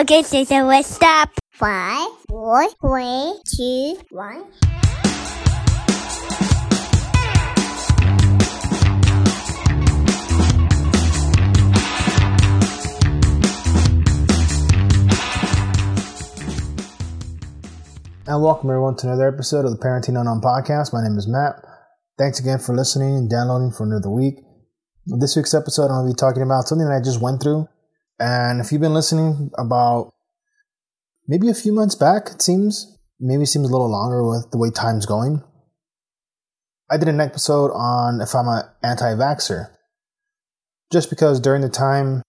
[0.00, 1.28] Okay, so, so let's stop.
[1.50, 4.46] Five, four, three, two, one.
[18.26, 20.94] And welcome everyone to another episode of the Parenting Unknown Podcast.
[20.94, 21.62] My name is Matt.
[22.16, 24.36] Thanks again for listening and downloading for another week.
[25.04, 27.68] This week's episode, I'm going to be talking about something that I just went through.
[28.20, 30.12] And if you've been listening about
[31.26, 34.58] maybe a few months back, it seems, maybe it seems a little longer with the
[34.58, 35.42] way time's going.
[36.90, 39.70] I did an episode on if I'm an anti vaxxer.
[40.92, 42.22] Just because during the time,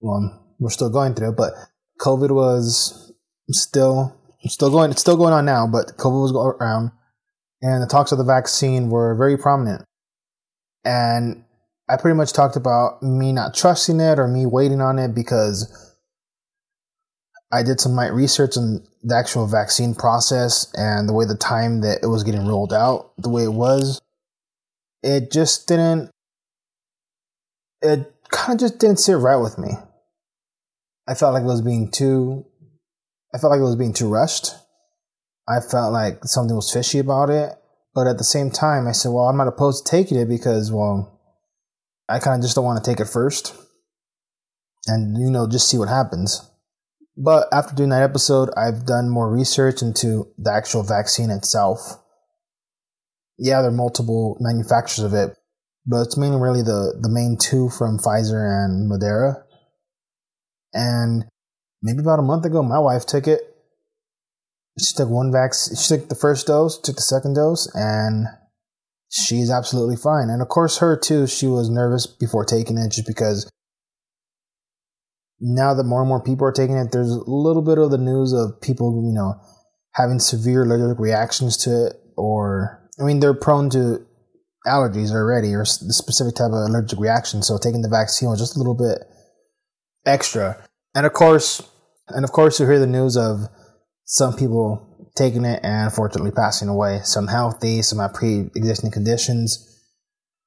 [0.00, 1.54] well, we're still going through it, but
[2.00, 3.12] COVID was
[3.50, 4.90] still still going.
[4.90, 6.90] It's still going on now, but COVID was going around,
[7.62, 9.84] and the talks of the vaccine were very prominent.
[10.84, 11.44] And
[11.92, 15.94] I pretty much talked about me not trusting it or me waiting on it because
[17.52, 21.82] I did some light research on the actual vaccine process and the way the time
[21.82, 24.00] that it was getting rolled out, the way it was.
[25.02, 26.10] It just didn't.
[27.82, 29.72] It kind of just didn't sit right with me.
[31.06, 32.46] I felt like it was being too
[33.34, 34.54] I felt like it was being too rushed.
[35.46, 37.52] I felt like something was fishy about it.
[37.94, 40.72] But at the same time, I said, well, I'm not opposed to taking it because,
[40.72, 41.20] well,
[42.12, 43.54] I kind of just don't want to take it first
[44.86, 46.46] and, you know, just see what happens.
[47.16, 51.80] But after doing that episode, I've done more research into the actual vaccine itself.
[53.38, 55.36] Yeah, there are multiple manufacturers of it,
[55.86, 59.42] but it's mainly really the, the main two from Pfizer and Moderna.
[60.74, 61.24] And
[61.82, 63.40] maybe about a month ago, my wife took it.
[64.78, 65.76] She took one vaccine.
[65.76, 68.26] She took the first dose, took the second dose, and
[69.12, 70.30] she's absolutely fine.
[70.30, 71.26] And of course, her too.
[71.26, 73.48] She was nervous before taking it, just because
[75.40, 77.98] now that more and more people are taking it, there's a little bit of the
[77.98, 79.34] news of people, you know,
[79.94, 84.06] having severe allergic reactions to it, or I mean, they're prone to
[84.66, 87.42] allergies already, or a specific type of allergic reaction.
[87.42, 88.98] So taking the vaccine was just a little bit
[90.06, 90.64] extra.
[90.94, 91.62] And of course,
[92.08, 93.48] and of course, you hear the news of
[94.04, 97.00] some people taking it and unfortunately passing away.
[97.04, 99.68] Some healthy, some have pre existing conditions.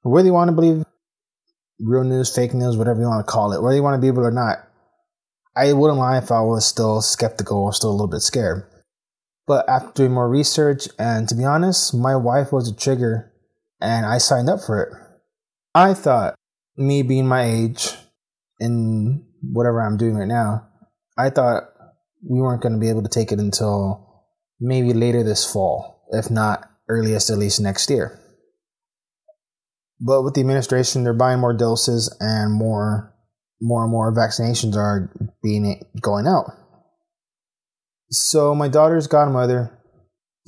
[0.01, 0.85] Whether you want to believe
[1.79, 4.17] real news, fake news, whatever you want to call it, whether you want to believe
[4.17, 4.57] it or not,
[5.55, 8.69] I wouldn't lie if I was still skeptical or still a little bit scared.
[9.47, 13.31] But after doing more research, and to be honest, my wife was a trigger
[13.79, 14.89] and I signed up for it.
[15.73, 16.35] I thought,
[16.77, 17.93] me being my age
[18.59, 20.67] in whatever I'm doing right now,
[21.17, 21.63] I thought
[22.27, 24.14] we weren't going to be able to take it until
[24.59, 28.19] maybe later this fall, if not earliest at least next year.
[29.99, 33.13] But with the administration, they're buying more doses and more,
[33.61, 35.09] more and more vaccinations are
[35.41, 36.51] being going out.
[38.09, 39.71] So my daughter's godmother,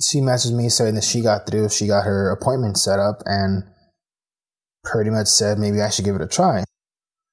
[0.00, 3.64] she messaged me saying that she got through, she got her appointment set up, and
[4.84, 6.64] pretty much said maybe I should give it a try.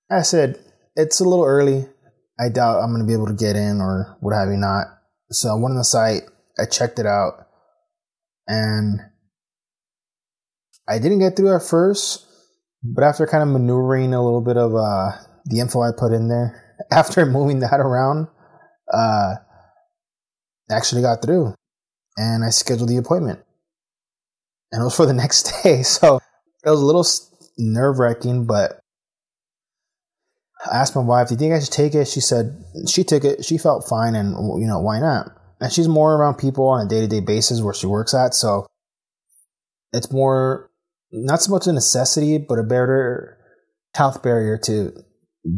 [0.10, 0.60] I said
[0.96, 1.88] it's a little early.
[2.40, 4.88] I doubt I'm going to be able to get in or what have you not.
[5.32, 6.24] So I went on the site,
[6.60, 7.48] I checked it out,
[8.48, 9.00] and
[10.88, 12.26] I didn't get through at first,
[12.84, 15.12] but after kind of maneuvering a little bit of uh,
[15.46, 18.28] the info I put in there, after moving that around,
[18.94, 19.36] uh,
[20.70, 21.54] actually got through,
[22.18, 23.40] and I scheduled the appointment,
[24.72, 25.84] and it was for the next day.
[25.84, 26.20] So
[26.64, 27.06] it was a little
[27.58, 28.80] nerve wracking, but
[30.66, 33.24] I asked my wife, "Do you think I should take it?" She said she took
[33.24, 33.44] it.
[33.44, 35.36] She felt fine, and you know why not?
[35.60, 38.34] And she's more around people on a day to day basis where she works at,
[38.34, 38.68] so
[39.94, 40.70] it's more
[41.12, 43.38] not so much a necessity, but a better
[43.96, 44.92] health barrier to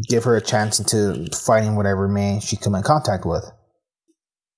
[0.07, 3.49] give her a chance into fighting whatever may she come in contact with.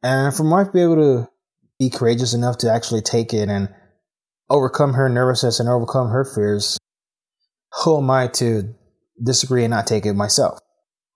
[0.03, 1.29] And for wife to be able to
[1.77, 3.69] be courageous enough to actually take it and
[4.49, 6.77] overcome her nervousness and overcome her fears,
[7.83, 8.75] who am I to
[9.23, 10.59] disagree and not take it myself.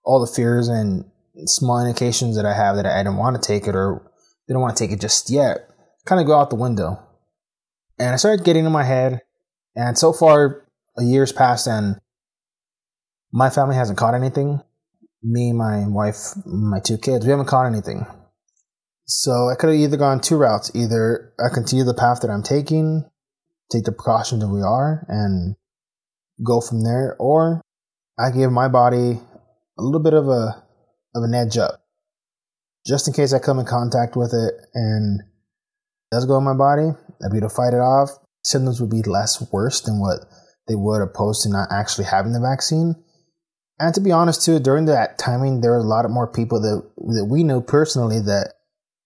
[0.04, 1.04] All the fears and
[1.46, 4.10] small indications that I have that I don't want to take it or
[4.48, 5.68] didn't want to take it just yet
[6.04, 7.00] kind of go out the window.
[7.98, 9.22] And I started getting in my head,
[9.76, 10.66] and so far,
[10.98, 11.96] a year's passed, and
[13.32, 14.60] my family hasn't caught anything.
[15.22, 18.06] Me, my wife, my two kids, we haven't caught anything.
[19.06, 20.70] So I could have either gone two routes.
[20.74, 23.04] Either I continue the path that I'm taking,
[23.70, 25.56] take the precautions that we are, and
[26.44, 27.60] go from there, or
[28.18, 29.20] I give my body
[29.78, 30.62] a little bit of a
[31.14, 31.83] of an edge up,
[32.86, 36.54] just in case I come in contact with it and it does go in my
[36.54, 36.90] body.
[37.24, 38.10] I'd be able to fight it off.
[38.44, 40.20] Symptoms would be less worse than what
[40.68, 42.94] they would opposed to not actually having the vaccine.
[43.78, 46.60] And to be honest, too, during that timing, there were a lot of more people
[46.60, 46.82] that
[47.16, 48.54] that we know personally that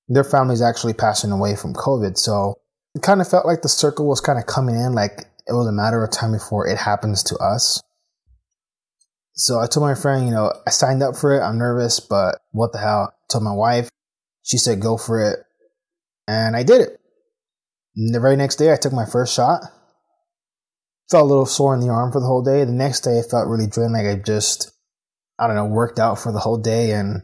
[0.08, 2.18] their families actually passing away from COVID.
[2.18, 2.56] So
[2.94, 5.66] it kind of felt like the circle was kind of coming in, like it was
[5.66, 7.82] a matter of time before it happens to us.
[9.32, 11.42] So I told my friend, you know, I signed up for it.
[11.42, 13.14] I'm nervous, but what the hell?
[13.30, 13.90] Told my wife.
[14.42, 15.38] She said, go for it.
[16.26, 17.00] And I did it.
[17.96, 19.62] And the very next day, I took my first shot.
[21.10, 22.64] Felt a little sore in the arm for the whole day.
[22.64, 24.70] The next day, I felt really drained, like I just,
[25.38, 27.22] I don't know, worked out for the whole day and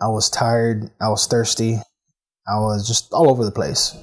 [0.00, 0.90] I was tired.
[1.00, 1.78] I was thirsty.
[2.48, 3.96] I was just all over the place.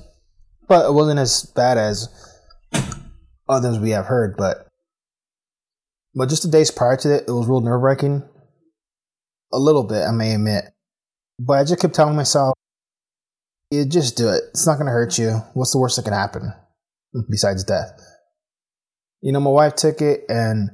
[0.67, 2.09] But it wasn't as bad as
[3.49, 4.35] others we have heard.
[4.37, 4.67] But
[6.13, 8.23] but just the days prior to it, it was real nerve wracking.
[9.53, 10.65] A little bit, I may admit.
[11.39, 12.53] But I just kept telling myself,
[13.69, 14.43] you just do it.
[14.49, 15.41] It's not going to hurt you.
[15.53, 16.53] What's the worst that can happen
[17.29, 17.99] besides death?
[19.21, 20.69] You know, my wife took it, and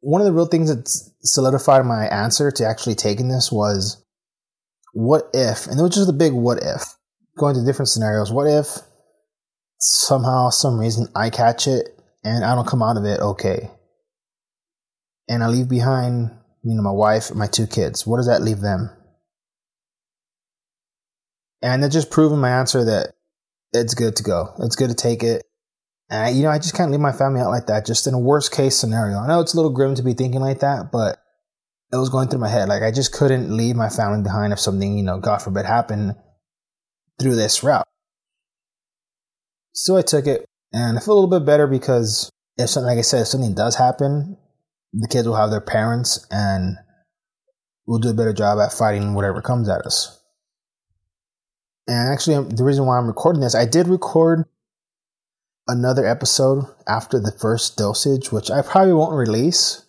[0.00, 0.88] one of the real things that
[1.22, 4.04] solidified my answer to actually taking this was
[4.92, 6.82] what if, and it was just a big what if,
[7.38, 8.32] going to different scenarios.
[8.32, 8.66] What if
[9.78, 13.70] somehow, some reason, I catch it and I don't come out of it okay?
[15.28, 16.30] And I leave behind,
[16.62, 18.06] you know, my wife and my two kids.
[18.06, 18.90] What does that leave them?
[21.62, 23.14] And it just proven my answer that
[23.72, 24.54] it's good to go.
[24.58, 25.44] It's good to take it.
[26.10, 27.86] And I, you know, I just can't leave my family out like that.
[27.86, 29.18] Just in a worst case scenario.
[29.18, 31.18] I know it's a little grim to be thinking like that, but
[31.92, 32.68] it was going through my head.
[32.68, 36.14] Like I just couldn't leave my family behind if something, you know, God forbid happened
[37.20, 37.86] through this route.
[39.72, 42.98] So I took it and I feel a little bit better because if something, like
[42.98, 44.36] I said, if something does happen,
[44.92, 46.76] the kids will have their parents and
[47.86, 50.21] we'll do a better job at fighting whatever comes at us.
[51.86, 54.44] And actually, the reason why I'm recording this, I did record
[55.68, 59.84] another episode after the first dosage, which I probably won't release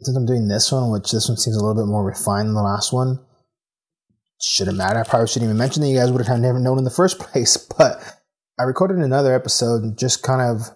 [0.00, 2.54] since I'm doing this one, which this one seems a little bit more refined than
[2.54, 3.20] the last one.
[4.40, 5.00] Shouldn't matter.
[5.00, 7.18] I probably shouldn't even mention that you guys would have never known in the first
[7.18, 7.56] place.
[7.56, 8.00] But
[8.58, 10.70] I recorded another episode just kind of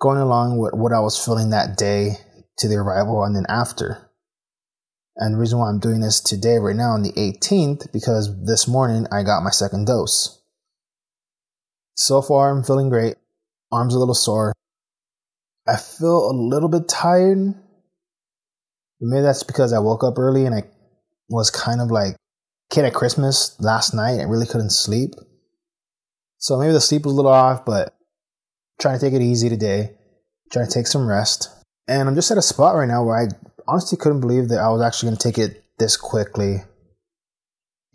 [0.00, 2.16] going along with what I was feeling that day
[2.58, 4.07] to the arrival and then after.
[5.18, 8.68] And the reason why I'm doing this today, right now, on the 18th, because this
[8.68, 10.40] morning I got my second dose.
[11.94, 13.16] So far, I'm feeling great.
[13.72, 14.52] Arms a little sore.
[15.66, 17.54] I feel a little bit tired.
[19.00, 20.62] Maybe that's because I woke up early and I
[21.28, 22.14] was kind of like
[22.70, 24.20] kid at Christmas last night.
[24.20, 25.14] I really couldn't sleep.
[26.38, 27.92] So maybe the sleep was a little off, but
[28.78, 29.96] trying to take it easy today.
[30.52, 31.50] Trying to take some rest.
[31.88, 33.26] And I'm just at a spot right now where I
[33.68, 36.62] honestly couldn't believe that I was actually going to take it this quickly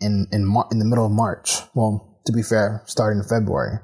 [0.00, 1.60] in in Mar- in the middle of March.
[1.74, 3.78] Well, to be fair, starting in February.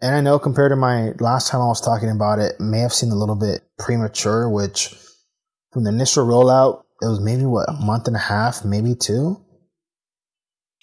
[0.00, 2.92] And I know compared to my last time I was talking about it, may have
[2.92, 4.94] seemed a little bit premature, which
[5.72, 9.42] from the initial rollout, it was maybe what, a month and a half, maybe two.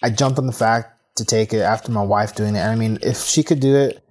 [0.02, 2.58] I jumped on the fact to take it after my wife doing it.
[2.58, 4.04] And I mean, if she could do it,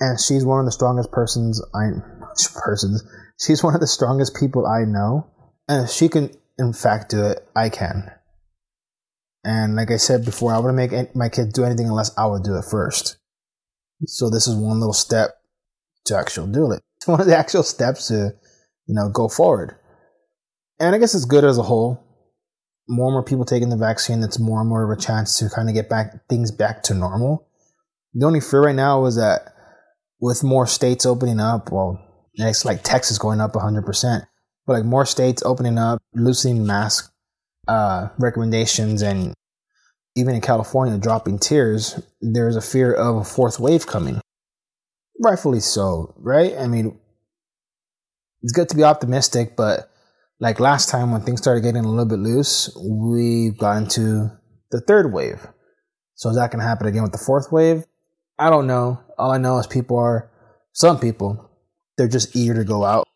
[0.00, 1.90] and she's one of the strongest persons I
[2.54, 3.02] persons
[3.38, 5.26] She's one of the strongest people I know.
[5.68, 8.10] And if she can, in fact, do it, I can.
[9.44, 12.42] And like I said before, I wouldn't make my kids do anything unless I would
[12.42, 13.16] do it first.
[14.06, 15.30] So this is one little step
[16.06, 16.82] to actually do it.
[16.96, 18.34] It's one of the actual steps to,
[18.86, 19.76] you know, go forward.
[20.78, 22.02] And I guess it's good as a whole.
[22.88, 25.48] More and more people taking the vaccine, it's more and more of a chance to
[25.48, 27.48] kind of get back things back to normal.
[28.14, 29.54] The only fear right now is that
[30.20, 32.00] with more states opening up, well,
[32.38, 34.26] Next, like Texas going up 100%.
[34.66, 37.12] But like more states opening up, loosening mask
[37.68, 39.32] uh, recommendations, and
[40.16, 44.20] even in California dropping tiers, there's a fear of a fourth wave coming.
[45.22, 46.54] Rightfully so, right?
[46.58, 46.98] I mean,
[48.42, 49.90] it's good to be optimistic, but
[50.40, 54.30] like last time when things started getting a little bit loose, we got into
[54.70, 55.46] the third wave.
[56.14, 57.84] So is that going to happen again with the fourth wave?
[58.38, 59.00] I don't know.
[59.18, 60.30] All I know is people are,
[60.72, 61.45] some people
[61.96, 63.06] they're just eager to go out.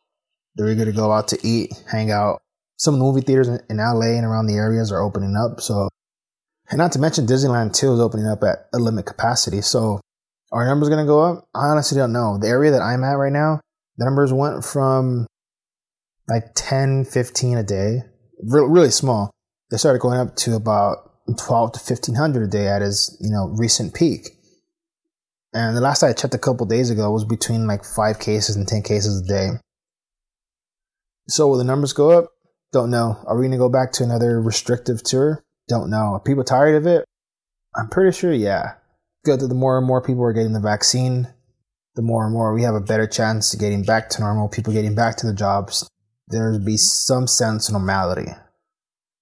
[0.57, 2.43] They're eager to go out to eat, hang out.
[2.77, 5.61] Some of the movie theaters in, LA and around the areas are opening up.
[5.61, 5.89] So,
[6.71, 9.61] and not to mention Disneyland too is opening up at a limit capacity.
[9.61, 10.01] So,
[10.53, 11.49] our numbers going to go up?
[11.55, 12.39] I honestly don't know.
[12.39, 13.61] The area that I'm at right now,
[13.97, 15.27] the numbers went from
[16.29, 18.03] like 10, 15 a day,
[18.43, 19.31] Re- really small.
[19.71, 23.49] They started going up to about 12 to 1500 a day at his, you know,
[23.57, 24.31] recent peak.
[25.53, 28.69] And the last I checked a couple days ago was between like five cases and
[28.69, 29.49] 10 cases a day.
[31.29, 32.31] So will the numbers go up?
[32.73, 33.23] Don't know.
[33.27, 35.45] Are we going to go back to another restrictive tour?
[35.69, 36.15] Don't know.
[36.15, 37.05] Are people tired of it?
[37.77, 38.75] I'm pretty sure, yeah.
[39.25, 41.29] Good that the more and more people are getting the vaccine,
[41.95, 44.73] the more and more we have a better chance of getting back to normal, people
[44.73, 45.89] getting back to the jobs,
[46.29, 48.33] there would be some sense of normality.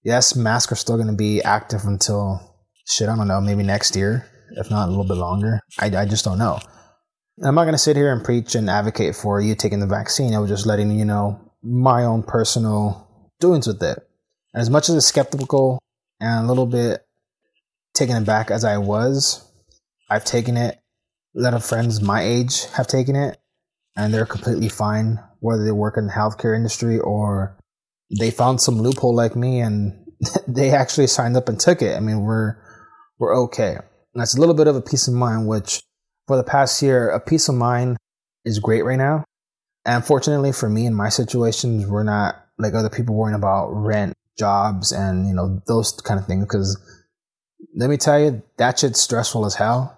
[0.02, 2.40] Yes, masks are still going to be active until
[2.87, 5.61] shit, I don't know, maybe next year, if not a little bit longer.
[5.78, 6.59] I, I just don't know.
[7.45, 10.35] I'm not going to sit here and preach and advocate for you taking the vaccine.
[10.35, 13.99] I was just letting you know my own personal doings with it.
[14.55, 15.78] As much as it's skeptical
[16.21, 17.07] and a little bit
[17.95, 19.45] taken aback as I was,
[20.11, 20.78] I've taken it.
[21.37, 23.38] A lot of friends my age have taken it,
[23.97, 27.57] and they're completely fine, whether they work in the healthcare industry or
[28.19, 30.07] they found some loophole like me and
[30.49, 31.97] they actually signed up and took it.
[31.97, 32.57] I mean, we're
[33.19, 33.78] we're okay.
[34.18, 35.80] And that's a little bit of a peace of mind, which
[36.26, 37.98] for the past year, a peace of mind
[38.44, 39.22] is great right now.
[39.84, 44.14] And fortunately for me in my situations, we're not like other people worrying about rent,
[44.37, 46.44] jobs, and you know those kind of things.
[46.46, 46.76] Because
[47.76, 49.96] let me tell you, that shit's stressful as hell.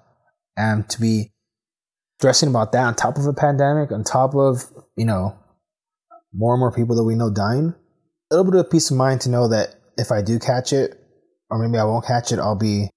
[0.55, 1.33] And to be
[2.19, 4.65] stressing about that on top of a pandemic, on top of
[4.99, 5.35] you know
[6.35, 7.75] more and more people that we know dying,
[8.31, 10.75] a little bit of a peace of mind to know that if I do catch
[10.75, 11.03] it,
[11.49, 12.91] or maybe I won't catch it, I'll be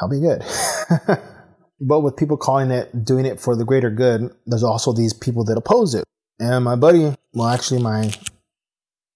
[0.00, 0.44] I'll be good.
[1.80, 5.44] but with people calling it doing it for the greater good, there's also these people
[5.44, 6.04] that oppose it.
[6.38, 8.12] And my buddy, well, actually my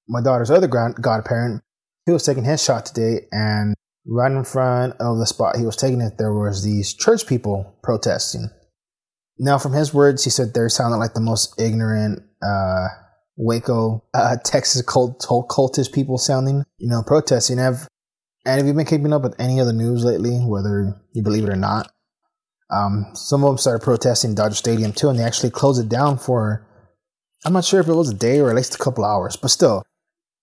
[0.08, 1.62] my daughter's other grand, godparent,
[2.06, 3.74] he was taking his shot today, and
[4.06, 7.78] right in front of the spot he was taking it, there was these church people
[7.82, 8.50] protesting.
[9.38, 12.88] Now, from his words, he said they sounded like the most ignorant, uh,
[13.36, 17.58] Waco, uh, Texas cult, cultish people sounding, you know, protesting.
[17.58, 17.88] Have
[18.44, 21.44] and if you've been keeping up with any of the news lately, whether you believe
[21.44, 21.90] it or not?
[22.70, 26.18] Um, some of them started protesting Dodger Stadium too, and they actually closed it down
[26.18, 26.66] for.
[27.44, 29.50] I'm not sure if it was a day or at least a couple hours, but
[29.50, 29.82] still,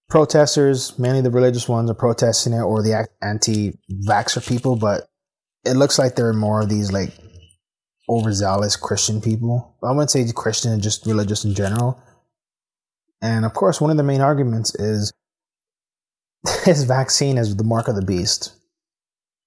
[0.09, 4.75] protesters, mainly the religious ones, are protesting it, or the anti-vaxxer people.
[4.75, 5.07] But
[5.65, 7.13] it looks like there are more of these like
[8.09, 9.77] overzealous Christian people.
[9.83, 12.01] I wouldn't say Christian, just religious in general.
[13.21, 15.11] And of course, one of the main arguments is
[16.63, 18.53] his vaccine is the mark of the beast,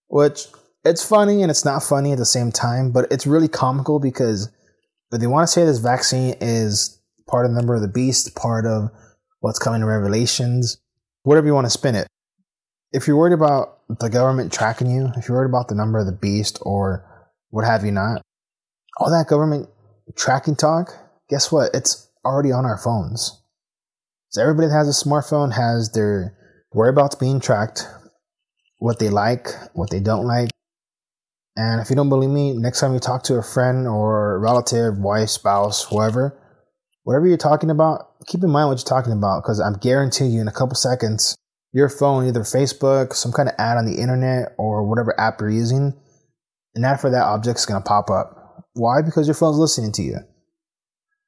[0.08, 0.46] which
[0.84, 4.50] it's funny and it's not funny at the same time, but it's really comical because
[5.10, 8.66] they want to say this vaccine is part of the number of the beast, part
[8.66, 8.90] of
[9.40, 10.78] what's coming in Revelations,
[11.22, 12.06] whatever you want to spin it.
[12.92, 16.06] If you're worried about the government tracking you, if you're worried about the number of
[16.06, 17.04] the beast or
[17.50, 18.22] what have you not,
[18.98, 19.68] all that government
[20.16, 20.90] tracking talk,
[21.28, 21.70] guess what?
[21.74, 23.40] It's already on our phones.
[24.30, 26.36] So everybody that has a smartphone has their
[26.72, 27.86] whereabouts being tracked,
[28.78, 30.50] what they like, what they don't like.
[31.56, 34.98] And if you don't believe me, next time you talk to a friend or relative,
[34.98, 36.38] wife, spouse, whoever,
[37.04, 40.40] whatever you're talking about, keep in mind what you're talking about because I'm guarantee you
[40.40, 41.36] in a couple seconds,
[41.72, 45.50] your phone, either Facebook, some kind of ad on the internet, or whatever app you're
[45.50, 45.94] using,
[46.74, 48.66] an ad for that object is going to pop up.
[48.74, 49.02] Why?
[49.02, 50.18] Because your phone's listening to you.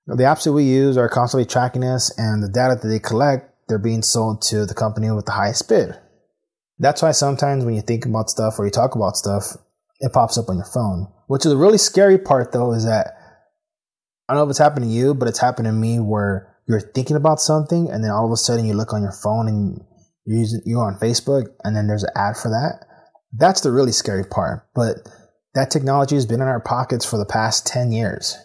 [0.06, 3.53] The apps that we use are constantly tracking us, and the data that they collect,
[3.68, 5.98] they're being sold to the company with the highest bid.
[6.78, 9.56] That's why sometimes when you think about stuff or you talk about stuff,
[10.00, 11.08] it pops up on your phone.
[11.26, 13.16] Which is a really scary part, though, is that
[14.28, 16.80] I don't know if it's happened to you, but it's happened to me where you're
[16.80, 19.80] thinking about something, and then all of a sudden you look on your phone and
[20.24, 22.86] you're using you're on Facebook, and then there's an ad for that.
[23.32, 24.66] That's the really scary part.
[24.74, 25.08] But
[25.54, 28.36] that technology has been in our pockets for the past 10 years.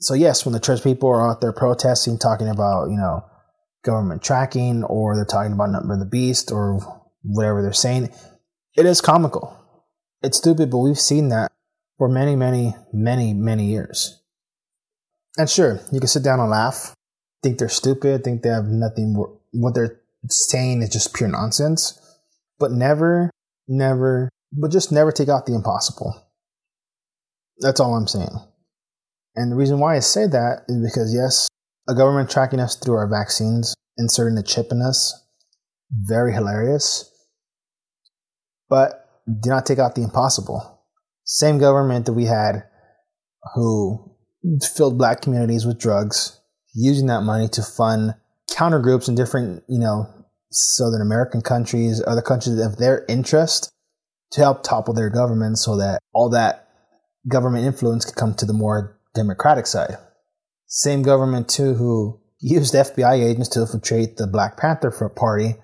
[0.00, 3.24] So yes, when the church people are out there protesting, talking about you know
[3.84, 6.80] government tracking, or they're talking about number of the beast, or
[7.22, 8.12] whatever they're saying,
[8.76, 9.56] it is comical.
[10.22, 11.52] It's stupid, but we've seen that
[11.98, 14.22] for many, many, many, many years.
[15.38, 16.94] And sure, you can sit down and laugh,
[17.42, 19.14] think they're stupid, think they have nothing.
[19.52, 22.00] What they're saying is just pure nonsense.
[22.58, 23.30] But never,
[23.68, 26.14] never, but just never take out the impossible.
[27.58, 28.38] That's all I'm saying.
[29.36, 31.48] And the reason why I say that is because, yes,
[31.88, 35.14] a government tracking us through our vaccines, inserting a chip in us,
[35.90, 37.10] very hilarious.
[38.68, 40.82] But do not take out the impossible.
[41.24, 42.64] Same government that we had
[43.54, 44.16] who
[44.74, 46.40] filled black communities with drugs,
[46.74, 48.14] using that money to fund
[48.50, 50.06] counter groups in different, you know,
[50.50, 53.70] Southern American countries, other countries of their interest
[54.32, 56.68] to help topple their government so that all that
[57.28, 59.96] government influence could come to the more Democratic side.
[60.66, 65.56] Same government, too, who used FBI agents to infiltrate the Black Panther Party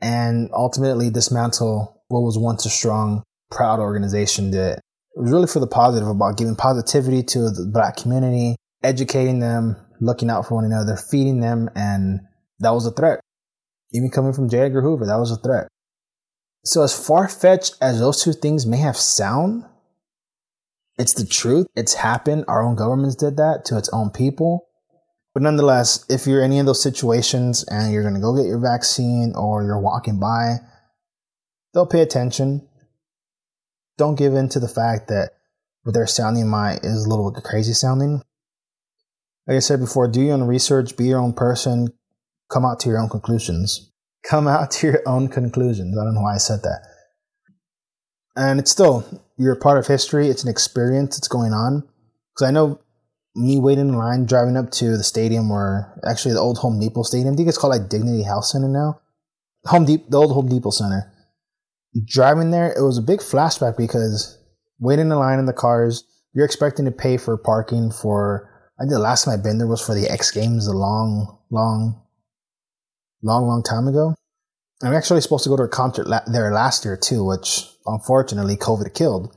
[0.00, 4.80] and ultimately dismantle what was once a strong, proud organization that
[5.14, 10.30] was really for the positive about giving positivity to the black community, educating them, looking
[10.30, 12.20] out for one another, feeding them, and
[12.58, 13.20] that was a threat.
[13.92, 14.58] Even coming from J.
[14.58, 15.68] Edgar Hoover, that was a threat.
[16.64, 19.64] So, as far fetched as those two things may have sound,
[20.98, 21.66] it's the truth.
[21.76, 22.44] It's happened.
[22.48, 24.68] Our own governments did that to its own people.
[25.34, 28.46] But nonetheless, if you're in any of those situations and you're going to go get
[28.46, 30.56] your vaccine or you're walking by,
[31.74, 32.66] they'll pay attention.
[33.98, 35.32] Don't give in to the fact that
[35.82, 38.22] what they're sounding might is a little crazy sounding.
[39.46, 41.88] Like I said before, do your own research, be your own person,
[42.50, 43.92] come out to your own conclusions.
[44.24, 45.96] Come out to your own conclusions.
[45.96, 46.80] I don't know why I said that.
[48.34, 49.04] And it's still,
[49.36, 50.28] you're a part of history.
[50.28, 51.82] It's an experience that's going on.
[52.34, 52.80] Because I know
[53.34, 57.02] me waiting in line, driving up to the stadium where actually the old Home Depot
[57.02, 59.00] Stadium, I think it's called like Dignity Health Center now.
[59.66, 61.12] Home Depot, the old Home Depot Center.
[62.06, 64.38] Driving there, it was a big flashback because
[64.78, 68.92] waiting in line in the cars, you're expecting to pay for parking for, I think
[68.92, 72.02] the last time I've been there was for the X Games a long, long,
[73.22, 74.14] long, long time ago.
[74.82, 78.56] I'm actually supposed to go to a concert la- there last year too, which unfortunately
[78.56, 79.34] COVID killed.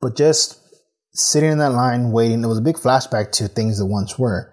[0.00, 0.60] But just
[1.12, 4.52] sitting in that line waiting, it was a big flashback to things that once were.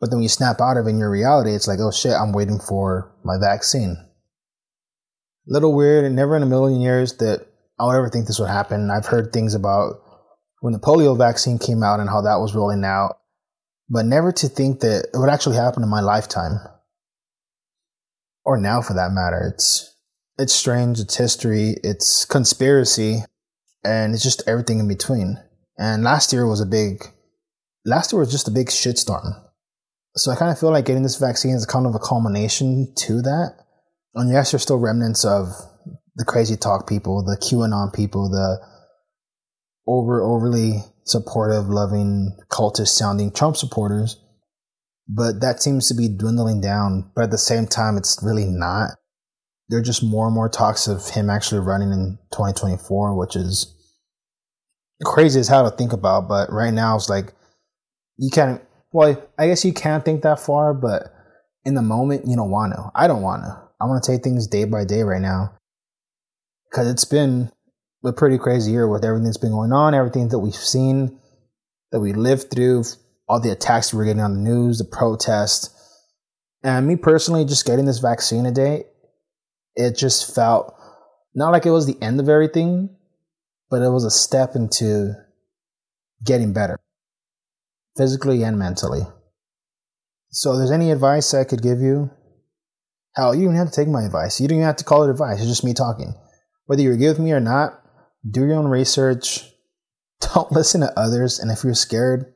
[0.00, 2.12] But then when you snap out of it in your reality, it's like, oh shit,
[2.12, 3.96] I'm waiting for my vaccine.
[5.46, 7.46] Little weird, and never in a million years that
[7.78, 8.90] I would ever think this would happen.
[8.90, 10.02] I've heard things about
[10.60, 13.18] when the polio vaccine came out and how that was rolling out,
[13.88, 16.58] but never to think that it would actually happen in my lifetime.
[18.44, 19.52] Or now for that matter.
[19.54, 19.95] It's
[20.38, 23.24] it's strange, it's history, it's conspiracy,
[23.84, 25.38] and it's just everything in between.
[25.78, 27.04] And last year was a big,
[27.84, 29.42] last year was just a big shitstorm.
[30.16, 33.22] So I kind of feel like getting this vaccine is kind of a culmination to
[33.22, 33.56] that.
[34.14, 35.48] And yes, there's still remnants of
[36.16, 38.58] the crazy talk people, the QAnon people, the
[39.86, 44.18] over overly supportive, loving, cultist sounding Trump supporters.
[45.08, 47.10] But that seems to be dwindling down.
[47.14, 48.92] But at the same time, it's really not.
[49.68, 53.74] There are just more and more talks of him actually running in 2024, which is
[55.04, 57.32] crazy as hell to think about, but right now it's like
[58.16, 58.62] you can't.
[58.92, 61.12] Well, I guess you can't think that far, but
[61.64, 62.90] in the moment, you don't want to.
[62.94, 63.60] I don't want to.
[63.80, 65.52] I want to take things day by day right now
[66.70, 67.50] because it's been
[68.04, 71.18] a pretty crazy year with everything that's been going on, everything that we've seen,
[71.90, 72.84] that we lived through,
[73.28, 75.70] all the attacks we were getting on the news, the protests.
[76.62, 78.84] And me personally, just getting this vaccine today,
[79.76, 80.74] it just felt
[81.34, 82.96] not like it was the end of everything,
[83.70, 85.14] but it was a step into
[86.24, 86.80] getting better
[87.96, 89.02] physically and mentally.
[90.30, 92.10] So, if there's any advice I could give you,
[93.14, 94.40] hell, you don't even have to take my advice.
[94.40, 95.38] You don't even have to call it advice.
[95.38, 96.14] It's just me talking.
[96.66, 97.80] Whether you agree with me or not,
[98.28, 99.44] do your own research.
[100.34, 101.38] Don't listen to others.
[101.38, 102.34] And if you're scared,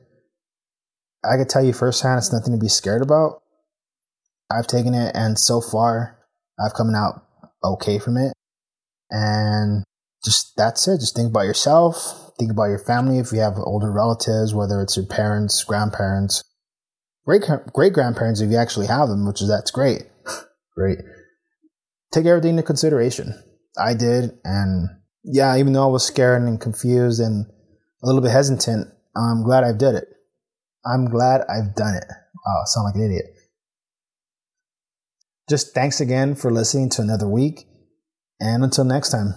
[1.24, 3.42] I could tell you firsthand it's nothing to be scared about.
[4.50, 6.18] I've taken it, and so far,
[6.62, 7.26] I've come out
[7.64, 8.32] okay from it.
[9.10, 9.84] And
[10.24, 11.00] just that's it.
[11.00, 12.32] Just think about yourself.
[12.38, 13.18] Think about your family.
[13.18, 16.44] If you have older relatives, whether it's your parents, grandparents,
[17.24, 17.42] great
[17.72, 20.02] great grandparents, if you actually have them, which is that's great,
[20.76, 20.98] great.
[22.12, 23.34] Take everything into consideration.
[23.78, 24.88] I did, and
[25.22, 27.46] yeah, even though I was scared and confused and
[28.02, 30.08] a little bit hesitant, I'm glad I did it.
[30.84, 32.04] I'm glad I've done it.
[32.08, 33.26] Oh, I sound like an idiot.
[35.50, 37.66] Just thanks again for listening to another week,
[38.40, 39.34] and until next time.